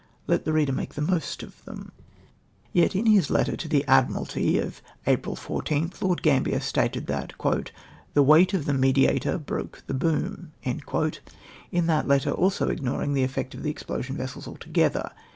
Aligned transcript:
Let 0.25 0.45
the 0.45 0.51
reader 0.53 0.71
make 0.73 0.95
the 0.95 1.01
most 1.03 1.43
of 1.43 1.63
them. 1.65 1.91
Yet 2.73 2.95
in 2.95 3.05
his 3.05 3.29
letter 3.29 3.55
to 3.55 3.67
the 3.67 3.85
Admiralty 3.85 4.57
of 4.57 4.81
April 5.05 5.35
14th, 5.35 6.01
Lord 6.01 6.23
Gambler 6.23 6.59
stated 6.59 7.05
that" 7.05 7.33
the 8.15 8.23
weight 8.23 8.55
of 8.55 8.65
the 8.65 8.73
Mediator 8.73 9.37
broke 9.37 9.83
the 9.85 9.93
boom," 9.93 10.53
in 10.63 11.85
that 11.85 12.07
letter 12.07 12.31
also 12.31 12.69
ignoring 12.69 13.13
the 13.13 13.23
effect 13.23 13.53
of 13.53 13.61
the 13.61 13.69
explosion 13.69 14.17
vessels 14.17 14.47
altogether. 14.47 15.11